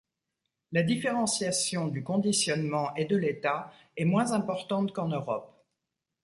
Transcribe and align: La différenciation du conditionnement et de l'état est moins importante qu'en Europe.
La 0.71 0.81
différenciation 0.81 1.87
du 1.87 2.03
conditionnement 2.03 2.91
et 2.95 3.05
de 3.05 3.15
l'état 3.15 3.71
est 3.97 4.05
moins 4.05 4.31
importante 4.31 4.93
qu'en 4.93 5.07
Europe. 5.09 5.63